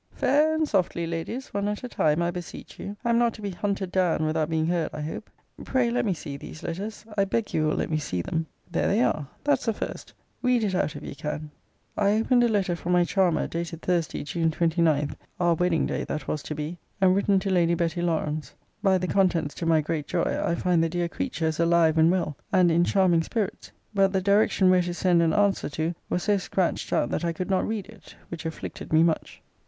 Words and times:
Fair 0.15 0.55
and 0.55 0.67
softly, 0.67 1.05
Ladies 1.05 1.49
one 1.53 1.67
at 1.67 1.83
a 1.83 1.87
time, 1.87 2.23
I 2.23 2.31
beseech 2.31 2.79
you. 2.79 2.97
I 3.05 3.11
am 3.11 3.19
not 3.19 3.35
to 3.35 3.41
be 3.43 3.51
hunted 3.51 3.91
down 3.91 4.25
without 4.25 4.49
being 4.49 4.65
heard, 4.65 4.89
I 4.93 5.01
hope. 5.01 5.29
Pray 5.63 5.91
let 5.91 6.07
me 6.07 6.13
see 6.15 6.37
these 6.37 6.63
letters. 6.63 7.05
I 7.19 7.23
beg 7.25 7.53
you 7.53 7.67
will 7.67 7.75
let 7.75 7.91
me 7.91 7.99
see 7.99 8.23
them. 8.23 8.47
There 8.71 8.87
they 8.87 9.03
are: 9.03 9.27
that's 9.43 9.65
the 9.65 9.73
first 9.75 10.11
read 10.41 10.63
it 10.63 10.73
out, 10.73 10.95
if 10.95 11.03
you 11.03 11.13
can. 11.15 11.51
I 11.95 12.13
opened 12.15 12.43
a 12.43 12.47
letter 12.47 12.75
from 12.75 12.93
my 12.93 13.03
charmer, 13.03 13.45
dated 13.45 13.83
Thursday, 13.83 14.23
June 14.23 14.49
29, 14.49 15.15
our 15.39 15.53
wedding 15.53 15.85
day, 15.85 16.03
that 16.05 16.27
was 16.27 16.41
to 16.41 16.55
be, 16.55 16.79
and 16.99 17.13
written 17.15 17.39
to 17.39 17.51
Lady 17.51 17.75
Betty 17.75 18.01
Lawrance. 18.01 18.55
By 18.81 18.97
the 18.97 19.05
contents, 19.05 19.53
to 19.53 19.67
my 19.67 19.81
great 19.81 20.07
joy, 20.07 20.41
I 20.43 20.55
find 20.55 20.83
the 20.83 20.89
dear 20.89 21.09
creature 21.09 21.45
is 21.45 21.59
alive 21.59 21.99
and 21.99 22.09
well, 22.09 22.35
and 22.51 22.71
in 22.71 22.85
charming 22.85 23.21
spirits. 23.21 23.71
But 23.93 24.13
the 24.13 24.19
direction 24.21 24.71
where 24.71 24.81
to 24.81 24.95
send 24.95 25.21
an 25.21 25.31
answer 25.31 25.69
to 25.69 25.93
was 26.09 26.23
so 26.23 26.37
scratched 26.37 26.91
out 26.91 27.11
that 27.11 27.23
I 27.23 27.33
could 27.33 27.51
not 27.51 27.67
read 27.67 27.85
it; 27.85 28.15
which 28.29 28.47
afflicted 28.47 28.91
me 28.91 29.03
much. 29.03 29.43